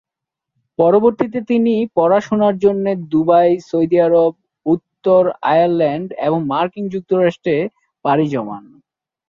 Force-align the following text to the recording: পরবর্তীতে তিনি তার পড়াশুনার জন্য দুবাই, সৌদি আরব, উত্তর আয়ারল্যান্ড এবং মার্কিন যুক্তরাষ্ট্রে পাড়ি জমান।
পরবর্তীতে 0.79 1.39
তিনি 1.49 1.73
তার 1.77 1.91
পড়াশুনার 1.97 2.55
জন্য 2.57 2.85
দুবাই, 3.11 3.51
সৌদি 3.69 3.97
আরব, 4.01 4.33
উত্তর 4.65 5.21
আয়ারল্যান্ড 5.51 6.07
এবং 6.27 6.39
মার্কিন 6.47 6.85
যুক্তরাষ্ট্রে 6.93 7.55
পাড়ি 8.05 8.25
জমান। 8.27 8.63